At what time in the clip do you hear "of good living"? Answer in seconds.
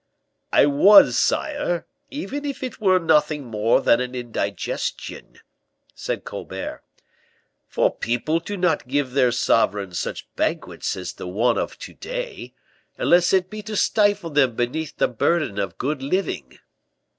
15.59-16.57